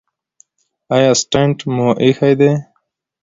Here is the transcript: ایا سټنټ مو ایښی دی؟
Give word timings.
ایا 0.95 1.11
سټنټ 1.21 1.57
مو 1.73 1.87
ایښی 2.03 2.33
دی؟ 2.39 2.51